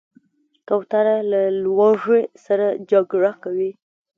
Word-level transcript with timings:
کوتره 0.67 1.17
له 1.31 1.41
لوږې 1.63 2.21
سره 2.45 2.67
جګړه 2.91 3.31
کوي. 3.43 3.71